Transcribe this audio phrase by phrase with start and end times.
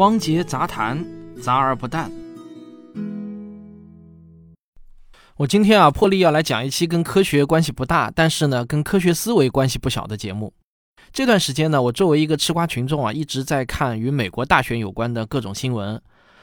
[0.00, 1.04] 汪杰杂谈，
[1.42, 2.10] 杂而不淡。
[5.36, 10.54] 我今天啊，破例要来讲一期跟科学关系不大，但是呢，跟科学思维关系不小的节目。
[11.12, 16.00] 这段时间呢，我作为一个吃瓜群众啊，一直在看与美国大选有关的各种新闻。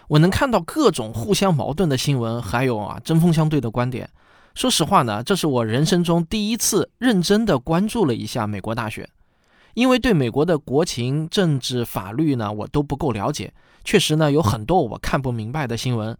[0.07, 4.07] 我能看到各种互相矛盾的新闻，还有啊针锋相对的观点。
[4.53, 9.09] 说实话呢，这是我人生中第一次认真的关注了一下美国大选。
[9.77, 13.53] 因为对美国的国情、政治、法律呢，我都不够了解，
[13.83, 16.17] 确实呢有很多我看不明白的新闻。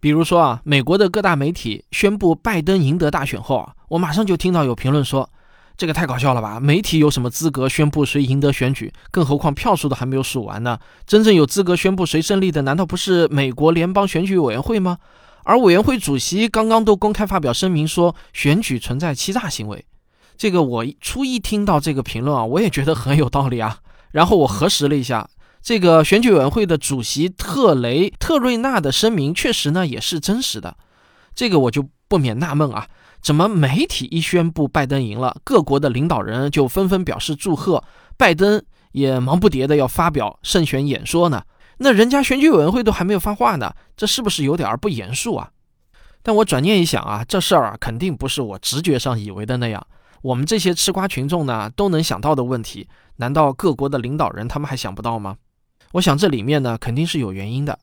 [0.00, 5.28] 比如说啊，美国的各大媒体宣布拜登赢得大选后啊，我马上就听到有评论说，
[5.76, 6.58] 这个太搞笑了吧？
[6.58, 8.90] 媒体有什么资格宣布谁赢得选举？
[9.10, 10.78] 更何况票数都还没有数完呢。
[11.06, 14.96] 真正有资格宣布谁胜利的，难道不是美国联邦选举委员会吗？
[15.44, 19.84] 而委员会主席刚刚都公开发表声明说，选举存在欺诈行为。
[20.36, 23.78] 这个我初一听到这个评论啊，我也觉得很有道理啊。
[24.12, 25.28] 然后我核实了一下，
[25.62, 30.76] 这个选举委员会的主席特雷特瑞纳的声明，确实呢也是真实的。
[31.34, 32.86] 这个我就不免纳闷啊，
[33.22, 37.82] 怎么媒体一宣布拜登赢了，各国的领导人就纷纷表示祝贺，
[38.18, 41.42] 拜登也忙不迭的要发表胜选演说呢？
[41.78, 45.50] 那人家选举委员会都还没有发话呢，这是不是有点儿不严肃啊？
[46.22, 49.84] 但我转念一想啊，这事儿啊肯定不是我直觉上以为的那样。
[50.22, 55.36] 我们这些吃瓜群众呢，都能想到的问题，难道各国的领导人他们还想不到吗？
[55.92, 57.78] 我想这里面呢，肯定是有原因的。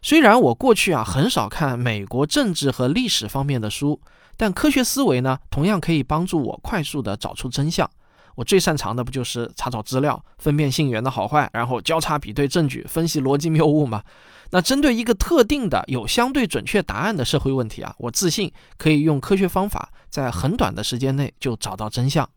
[0.00, 4.00] 虽然我过去啊很少看美国政治和历史方面的书，
[4.36, 7.90] 但科学思维呢，同样可以帮助我快速的找出真相。
[8.36, 14.02] 我最擅长的不就是查找资料，分辨信源的好坏，然后交叉比对证据，分析逻辑谬误吗？
[14.50, 22.28] 那针对一个特定的有相对准确答案的社会问题啊，我自信可以用科学方法在很短的时间内就找到真相。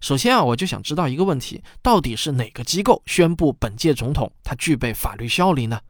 [0.00, 5.80] 首先啊，我就想知道一个问题：到底是哪个机构宣布本届总统他具备法律效力呢？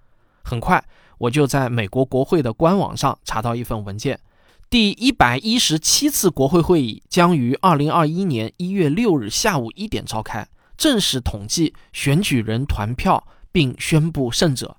[0.42, 0.84] 很快，
[1.18, 4.20] 我就在美国国会的官网上查到一份文件：
[4.68, 10.46] 第一百一十七次国会会议将于二零二一年一月六日下午一点召开，
[10.76, 14.76] 正式统计选举人团票并宣布胜者。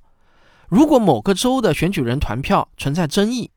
[0.75, 3.50] 如果某个州的选举人团票存在争议，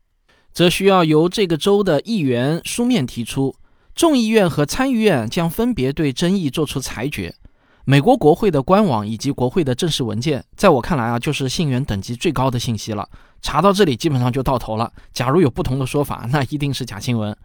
[0.53, 3.53] 则需要由这个州的议员书面提出，
[3.93, 7.35] 众议院和参议院将分别对争议作出裁决。
[7.83, 13.05] 美国国会的官网以及国会的正式文件，在我看来啊，就是信源等级最高的信息了。
[13.41, 14.89] 查到这里，基本上就到头了。
[15.11, 17.35] 假如有不同的说法，那一定是假新闻。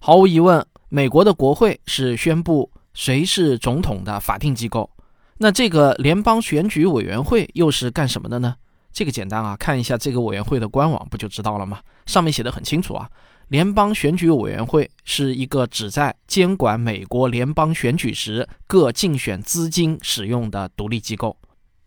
[0.00, 4.88] 毫无疑问，美国的国会是宣布谁是总统的法定机构。
[5.36, 8.54] 那这个联邦选举委员会又是干什么的呢？
[8.92, 11.80] 这个简单啊，看一下这个委员会的官网不就知道了吗？
[12.06, 13.08] 上面写的很清楚啊，
[13.48, 21.36] 联邦选举委员会是一个旨在监管美国联邦选举时各竞选资金使用的独立机构。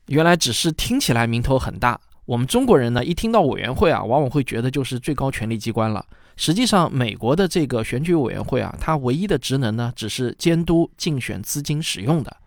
[0.08, 6.06] 原来只是听起来名头很大，我们中国人呢一听到委员会啊，往往会觉得就是最高权力机关了。
[6.38, 12.38] 实际上，美国的这个选举委员会啊，它唯一的职能呢，只是监督竞选资金使用的。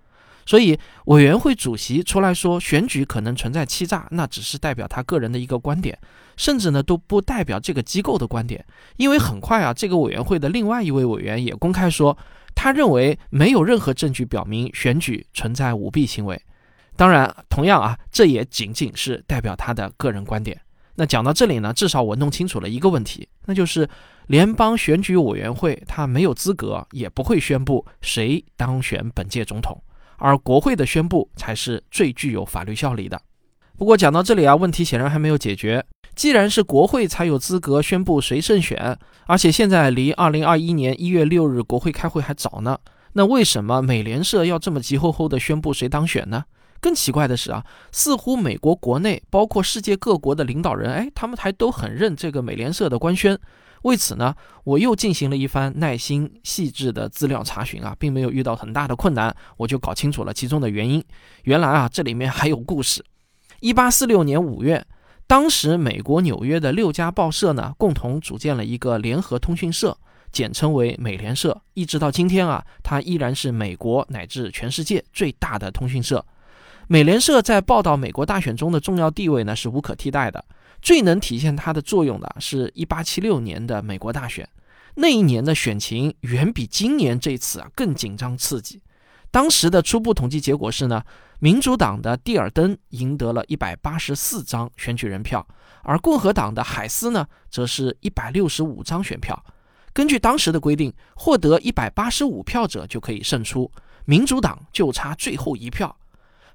[0.48, 5.98] 所以，委员会主席出来说选举可能存在欺诈，那只是代表他个人的一个观点，
[6.38, 8.64] 甚至呢都不代表这个机构的观点。
[8.96, 12.16] 因为很快啊，这个委员会的另外一位委员也公开说，
[12.54, 16.40] 他认为没有任何证据表明选举存在舞弊行为。
[16.96, 20.58] 当然，同样啊，这也仅仅是代表他的个人观点。
[20.94, 23.86] 那讲到这里呢，至少我弄清楚了一个问题，那就是
[24.28, 29.78] 联邦选举委员会他没有资格，也不会宣布谁当选本届总统。
[30.18, 33.20] 而国会的宣布才是最具有法律效力的。
[33.76, 35.84] 不过讲到这里啊，问题显然还没有解决。
[36.14, 42.76] 既然是国会才有资格宣布谁胜选，而且现在离二零二一年一月六日国会开会还早呢，
[43.12, 46.44] 那为什么美联社要这么急吼吼地宣布谁当选呢？
[46.80, 53.38] 更奇怪的是啊，似乎美国国内包括世界各国的领导人，哎，他们还都很认这个美联社的官宣。
[53.82, 54.34] 为此呢，
[54.64, 61.02] 我又进行了一番耐心细致的资料查询啊，并没有遇到很大的困难，我就搞清楚了其中的原因。
[61.44, 63.04] 原来啊，这里面还有故事。
[63.60, 64.84] 一八四六年五月，
[65.28, 69.96] 当时美国纽约的六家报社呢，共同组建了一个联合通讯社，
[70.32, 71.60] 简称为美联社。
[71.74, 76.24] 一直到今天啊，它依然是美国乃至全世界最大的通讯社。
[76.90, 80.42] 美联社在报道美国大选中的重要地位呢，是无可替代的。
[80.80, 84.48] 最能体现它的作用的是1876年的美国大选，
[84.94, 88.80] 那一年的选情远比今年这次啊更紧张刺激。
[89.30, 91.02] 当时的初步统计结果是呢，
[91.40, 95.46] 民主党的蒂尔登赢得了一百八十四张选举人票，
[95.82, 99.44] 而共和党的海斯呢，则是一百六十五张选票。
[99.92, 103.70] 根据当时的规定，获得一百八十五票者就可以胜出，
[104.06, 105.94] 民主党就差最后一票，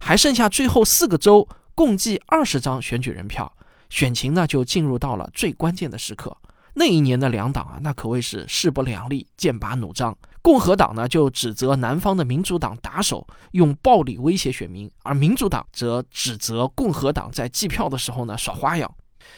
[0.04, 1.48] 还剩下最后四个州。
[1.76, 3.52] 共计二十张选举人票，
[3.90, 6.38] 选情呢就进入到了最关键的时刻。
[6.76, 10.16] 那一年的两党啊，那可谓是势不两立，剑拔弩张。
[10.44, 18.94] 共和党呢就指责南方的民主党打手用暴力威胁选民，而民主党则指责共和党在计票的时候呢耍花样。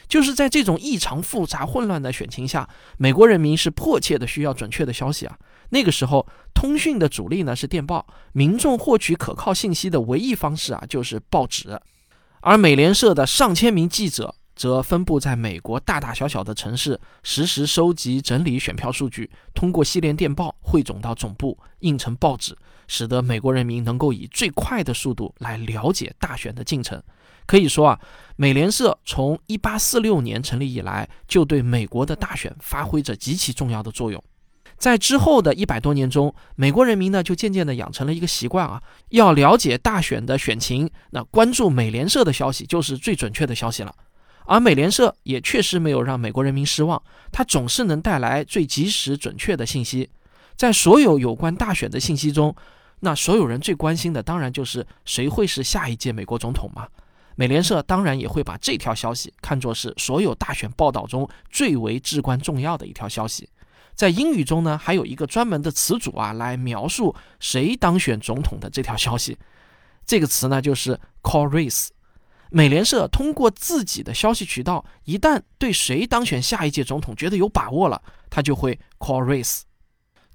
[0.08, 5.38] 就是在这种异常复杂混乱的选情下，美国人民是迫切的需要准确的消息啊。
[5.70, 11.80] 那个时候，通讯的主力呢是电报，民众获取可靠信息的唯一方式啊就是报纸，
[12.42, 14.36] 而美联社的上千名记者。
[14.56, 22.57] 则分布在美国大大小小的城市，实时收集整理选票数据，通过系列电报汇总到总部，印成报纸，
[22.88, 27.02] 使得美国人民能够以最快的速度来了解大选的进程。
[27.46, 28.00] 可以说啊，
[28.38, 34.24] 美联社从1846年成立以来，就对美国的大选发挥着极其重要的作用。
[34.78, 43.94] 在之后的一百多年中，美国人民呢就渐渐地养成了一个习惯啊，要了解大选的选情，那关注美联社的消息就是最准确的消息了。
[44.45, 47.01] 而美联社也确实没有让美国人民失望，
[47.31, 50.09] 它总是能带来最及时、准确的信息。
[50.56, 52.56] 在所有有关大选的信息中，
[53.00, 56.88] 那所有人最关心的当然就是谁会是下一届美国总统嘛。
[57.36, 63.50] 美联社当然也会把这条消息看作是所有大选报道中最为至关重要的一条消息。
[63.94, 69.38] 在英语中呢，还有一个专门的词组啊，来描述谁当选总统的这条消息。
[70.06, 71.88] 这个词呢，就是 call race。
[72.51, 79.62] 美联社通过自己的消息渠道，一旦对谁当选下一届总统觉得有把握了，他就会 call race。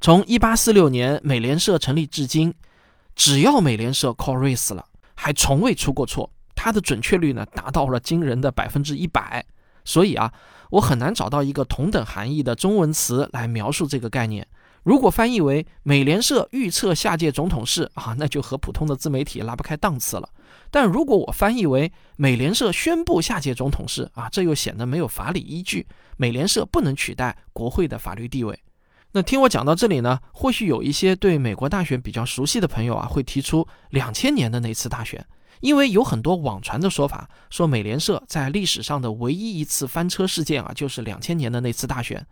[0.01, 2.55] 从1846年美联社成立至今，
[3.15, 9.45] 只要美联社 call race 了，还从未出过错，它的准确率呢达到了惊人的百分之一百。
[9.85, 10.33] 所以啊，
[10.71, 14.47] 我很难找到一个同等含义的中文词来描述这个概念。
[14.83, 20.29] 如果翻译为美联社预测下届总统是啊，那就和普通的自媒体拉不开档次了。
[20.71, 25.87] 但如果我翻译为美联社宣布下届总统是啊，这又显得没有法理依据。
[26.17, 28.59] 美联社不能取代国会的法律地位。
[29.13, 35.27] 那听我讲到这里呢，或许有一些对美国大选比较熟悉的朋友啊，会提出两千年的那次大选，
[35.61, 42.25] 因为有很多网传的说法，说美联社在历史上的唯一一次翻车事件啊，就是两千年的那次大选。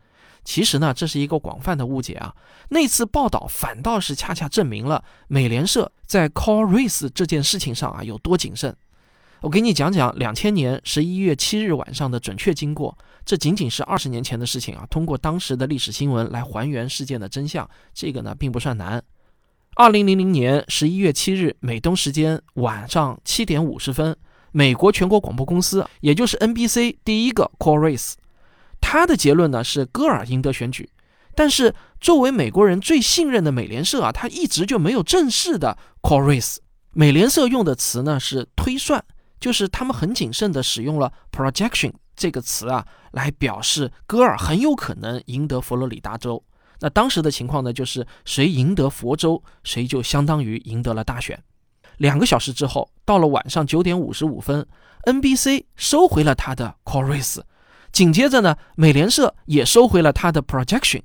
[0.49, 2.35] 其实呢，这是一个广泛的误解啊。
[2.71, 8.75] 那次报道反倒是恰恰证明了美联社在 call race 这件事情上啊有多谨慎。
[9.43, 12.97] 我给你讲讲两千年十一月七日晚上的准确经过。
[13.27, 14.87] 这仅仅是二十年前的事情啊。
[14.89, 19.03] 通过当时的历史新闻来还原事件的真相，这个呢并不算难。
[19.75, 24.17] 二零零零年十一月七日美东时间晚上七点五十分，
[24.53, 28.15] 美国全国广播公司，也就是 NBC 第一个 call race。
[28.81, 30.91] 他的结论呢是戈尔赢得选举，
[31.35, 36.57] 但是作为美国人最信任的美联社啊，他一直就没有正式的 call race。
[36.93, 39.05] 美联社用的词呢是推算，
[39.39, 46.43] 就是他们很谨慎的使用了 projection 这个词啊，来表示戈尔很有可能赢得佛罗里达州。
[46.81, 51.41] 那当时的情况呢，就是谁赢得佛州，谁就相当于赢得了大选。
[51.99, 54.67] 两个小时之后，到了晚上九点五十五分
[55.05, 57.41] ，NBC 收回了他的 call race。
[57.93, 61.03] 紧接着呢，美联社也收回了他的 projection。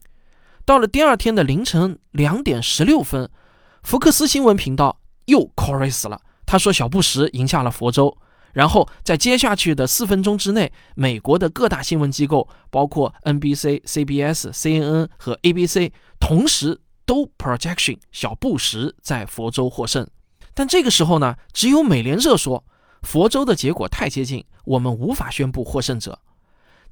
[0.66, 3.30] 到了第二天的凌晨两点十六分，
[3.82, 6.22] 福克斯新闻频道又 chorus 了。
[6.46, 8.18] 他说小布什赢下了佛州。
[8.54, 20.08] 然后在接下去的四分钟之内，美国的各大新闻机构，包括 NBC、CBS、CNN 和 ABC，同时都 projection 小布什在佛州获胜。
[20.54, 22.64] 但这个时候呢，只有美联社说
[23.02, 26.20] 佛州的结果太接近，我们无法宣布获胜者。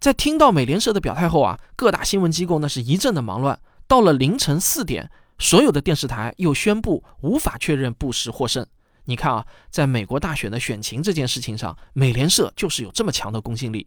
[0.02, 3.60] 在听到美联社的表态后啊，各大新闻机构那是一阵的忙乱。
[3.88, 8.66] 到了凌晨四点，所有的电视台又宣布无法确认布什获胜。
[9.06, 13.86] 你看啊，在美国大选的选情这件事情上，美联社就是有这么强的公信力。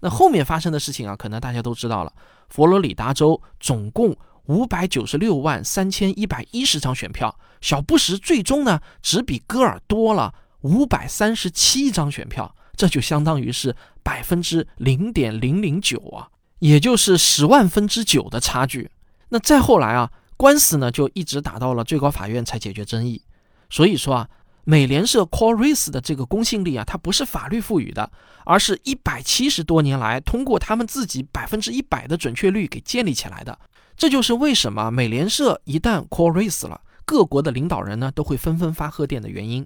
[0.00, 2.12] 那后面发生的事情啊，可能大家都知道了。
[2.48, 4.16] 佛罗里达州总共
[4.46, 12.52] 五百九十六万三千一百一十张选票，小布什最终呢只比戈尔多了五百三十七张选票。
[12.82, 16.26] 这就相当于是百分之零点零零九啊，
[16.58, 18.90] 也就是十万分之九的差距。
[19.28, 23.22] 那再后来啊，官司呢就一直打到了最高法院才解决争议。
[23.70, 24.28] 所以说啊，
[24.64, 28.10] 美联社 core race 的这个公信力啊，它不是法律赋予的，
[28.44, 33.56] 而是一百七十多年来通过他们自己百分之一百的准确率给建立起来的。
[33.96, 39.64] 这就是为什么美联社一旦 core race 了，各国的领导人呢都会纷纷发贺电的原因。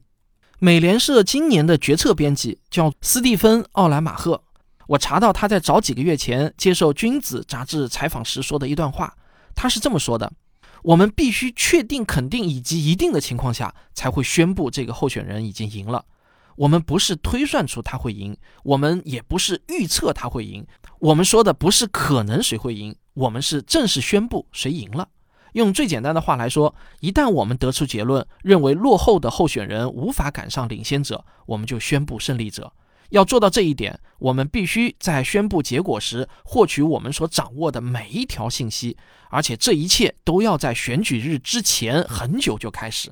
[0.58, 4.42] 美联社今年的决策编辑叫斯蒂芬·奥兰马赫。
[4.86, 9.14] 我查到他在早几个月前接受《君子》杂志采访时说的一段话，
[9.54, 10.32] 他是这么说的
[10.82, 16.02] ：“我们必须确定、肯定以及一定的情况下，才会宣布这个候选人已经赢了。
[16.56, 18.34] 我们不是推算出他会赢，
[18.64, 20.66] 我们也不是预测他会赢，
[21.00, 25.06] 我们说的不是可能谁会赢，我们是正式宣布谁赢了。
[25.56, 32.70] 用最简单的话来说，一旦我们得出结论，认为落后的候选人无法赶上领先者，我们就宣布胜利者。
[33.08, 38.98] 要做到这一点，我们必须在宣布结果时获取我们所掌握的每一条信息，
[39.30, 43.10] 而且这一切都要在选举日之前很久就开始。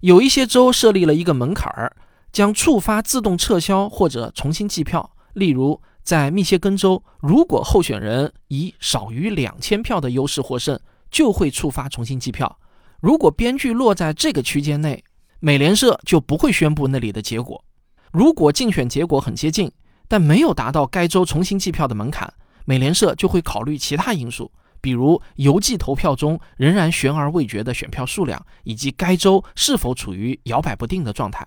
[0.00, 1.94] 有一些州设立了一个门槛儿，
[2.32, 5.10] 将触发自动撤销或者重新计票。
[5.34, 12.58] 例如，在密歇根州，如果候选人以少于两千票的优势获胜，就会触发重新计票。
[13.00, 15.02] 如果编剧落在这个区间内，
[15.40, 17.64] 美联社就不会宣布那里的结果。
[18.12, 19.72] 如果竞选结果很接近，
[20.08, 22.32] 但没有达到该州重新计票的门槛，
[22.64, 31.46] 美联社就会考虑其他因素，比如邮寄投票中仍然悬而未决的选票数量，以及该州是否处于摇摆不定的状态。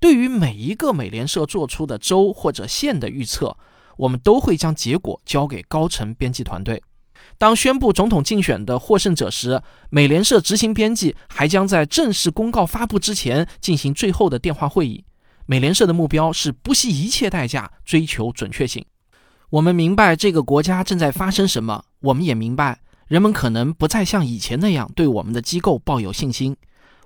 [0.00, 3.56] 对于每一个美联社做出的州或者县的预测，
[3.98, 6.82] 我们都会将结果交给高层编辑团队。
[7.38, 15.04] 当宣布总统竞选的获胜者时，美联社执行编辑还将在正式公告发布之前进行最后的电话会议。
[15.46, 18.84] 美联社的目标是不惜一切代价追求准确性。
[19.50, 26.56] 我们明白这个国家正在发生什么，我们也明白人们可能不再像以前那样对我们的机构抱有信心。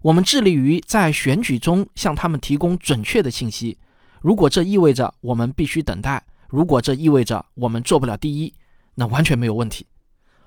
[0.00, 3.76] 我们致力于在选举中向他们提供准确的信息。
[4.22, 8.52] 如果这意味着我们必须等待，如果这意味着我们做不了第一，
[8.94, 9.86] 那完全没有问题。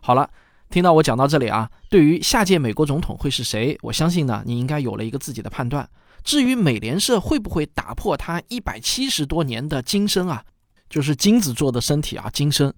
[0.05, 0.29] 好了，
[0.69, 5.89] 听到我讲到这里啊，对于下届美国总统会是谁，我相信呢，你应该有了一个自己的判断。
[6.24, 10.43] 至于美联社会不会打破它一百七十多年的金身啊，
[10.88, 12.71] 就是金子做的身体啊，金身，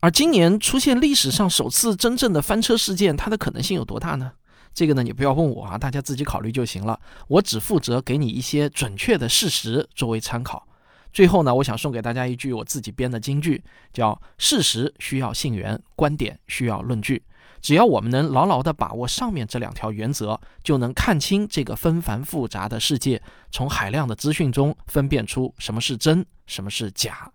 [0.00, 4.32] 而今年出现历史上首次真正的翻车事件，它的可能性有多大呢？
[4.74, 6.98] 这个呢，你不要问我啊，大家自己考虑就行了。
[7.28, 10.66] 我只负责给你一些准确的事实作为参考。
[11.14, 17.22] 最后呢，我想送给大家一句我自己编的金句，叫“事实需要信源，观点需要论据”。
[17.62, 27.30] 只要我们能牢牢地把握上面这两条原则，就能看清这个纷繁复杂的世界，从海量的资讯中分辨出什么是真，什么是假。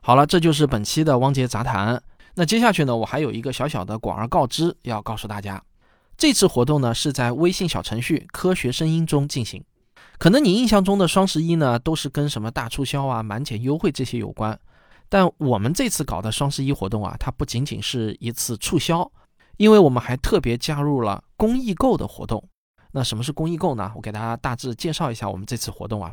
[0.00, 2.00] 好了，这就是本期的汪杰杂谈。
[2.36, 5.60] 那接下去呢，我还有一个小小的广而告之要告诉大家。
[6.16, 9.64] 这次活动呢是在微信小程序“科学声音”中进行。
[10.18, 14.58] 可能你印象中的双十一呢都是跟什么大促销啊、满减优惠这些有关，
[15.08, 19.10] 但我们这次搞的双十一活动啊，它不仅仅是一次促销。
[19.56, 22.48] 因为我们还特别加入了公益购的活动，
[22.92, 23.90] 那什么是公益购呢？
[23.96, 26.12] 我给大家大致介绍一下我们这次活动啊，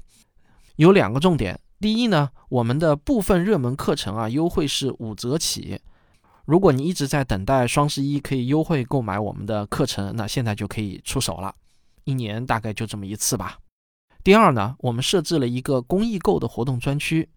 [0.78, 1.60] 有两个重点。
[1.80, 5.80] 第一呢，我们的部分热门课程啊，优惠是五折起。
[6.46, 11.54] 如果你一直在等待双十一可以优惠购买我们的课程，那现在就可以出手了。
[12.04, 13.60] 一年大概就这么一次吧。
[14.26, 17.30] 第二呢，我们设置了一个公益购的活动专区，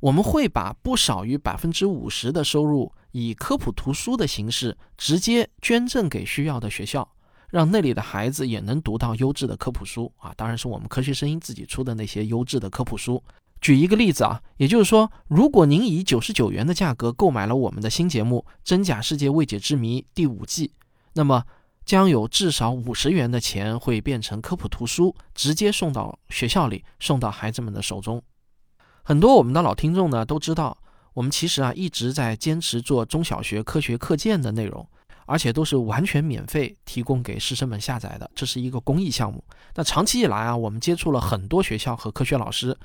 [0.00, 2.92] 我们会把不少于百分之五十的收入。
[3.12, 7.08] 以科普图书的形式直接捐赠给需要的学校，
[7.48, 10.34] 让那里的孩子也能读到优质的科普书啊！
[10.36, 13.24] 当然是我们科学声音自己出的那些优质的科普书。
[13.62, 20.72] 举一个例子啊，也就是说，如果您以九十九元的价格购买了我们的新节目《真假世界未解之谜》第五季，
[21.14, 21.44] 那么
[21.86, 28.20] 将有至少五十元的钱会变成科普图书，直接送到学校里，送到孩子们的手中。
[29.04, 30.76] 很多我们的老听众呢都知道。
[31.14, 34.86] 我们其实啊一直在坚持做中小学科学课件的内容，
[35.24, 39.42] 而且都是完全免费提供给师生们下载的，这是一个公益项目。
[39.74, 42.76] 那长期以来啊，我们接触了很多学校和科学老师，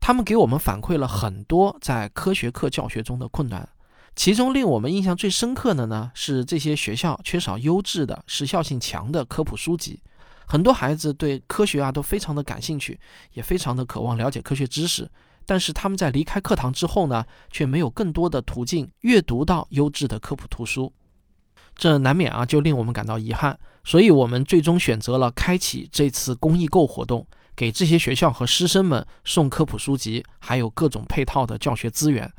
[0.00, 3.68] 他们给我们反馈了很多在科学课教学中的困难。
[4.16, 10.00] 其中令我们印象最深刻的呢，是这些学校缺少优质的、时效性强的科普书籍。
[10.46, 12.98] 很多孩子对科学啊都非常的感兴趣，
[13.34, 15.08] 也非常的渴望了解科学知识。
[15.44, 20.92] 但是他们在离开课堂之后呢，却没有更多的途径阅读到优质的科普图书，
[21.76, 23.58] 这难免啊就令我们感到遗憾。
[23.84, 32.32] 所以，我们最终选择了开启这次公益购活动，给这些学校和师生们送科普书籍，还有各种配套的教学资源。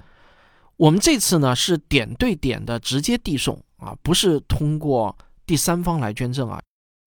[0.78, 5.16] 我们这次呢是点对点的直接递送啊，不是通过
[5.46, 6.62] 第三方来捐赠啊，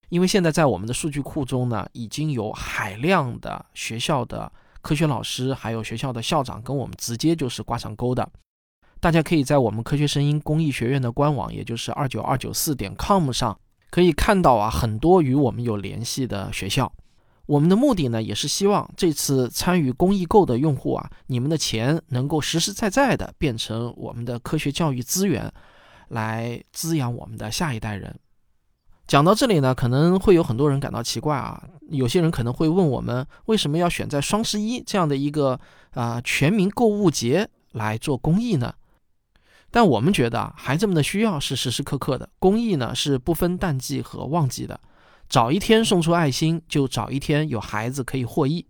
[0.08, 4.52] 因为现在在我们的数据库中呢，已经有海量的学校的。
[4.82, 8.26] 科学老师还有学校的校长跟我们直接就是挂上钩的，
[8.98, 13.60] 大家可以在我们科学声音公益学院的官网，也就是二九二九四点 com 上
[13.90, 16.90] 可以看到啊，很多与我们有联系的学校。
[17.50, 25.52] 我们的目的呢，也是希望这次参与公益购的用户啊，你们的钱能够实实在在的变成我们的科学教育资源，
[26.10, 28.16] 来滋养我们的下一代人。
[29.08, 35.58] 讲到这里呢，可能会有很多人感到奇怪啊，有些人可能会问我们，为什么要选在双十一这样的一个
[35.94, 38.72] 啊全民购物节来做公益呢？
[39.72, 44.80] 但我们觉得啊，孩子们的需要是时时刻刻的，公益呢是不分淡季和旺季的。
[45.30, 48.66] 早一天送出爱心，就早一天有孩子可以获益。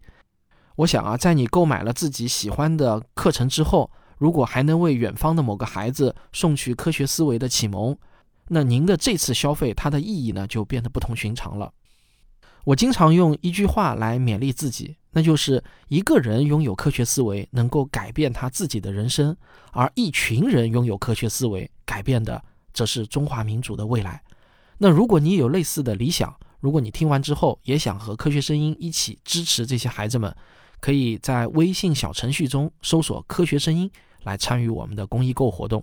[0.77, 7.97] 我想啊，在你购买了自己喜欢的课程之后，如果还能为远方的某个孩子送去科学思维的启蒙，
[8.49, 11.73] 那您的这次消费它的意义呢，就变得不同寻常了。
[12.65, 19.33] 我经常用一句话来勉励自己，那就是一个人拥有科学思维，能够改变他自己的人生；
[19.73, 24.23] 而一群人拥有科学思维，改变的则是中华民族的未来。
[24.77, 30.35] 那如果你有类似的理想，如果你听完之后也想和科学声音一起支持这些孩子们，
[30.81, 33.91] 可以在微信小程序中搜索“科学声音”
[34.25, 35.83] 来参与我们的公益购活动。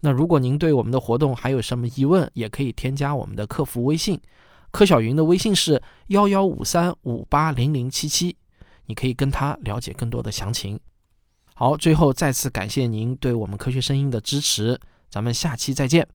[0.00, 4.20] 那如果您对我们的活动还有什么疑问，也可以添加我们的客服微信，
[4.70, 8.36] 柯小云的微信是幺幺五三五八零零七七，
[8.86, 10.80] 你可以跟他了解更多的详情。
[11.54, 16.08] 好，最后再次感谢您对我们科学声音的支持，咱们下期再见。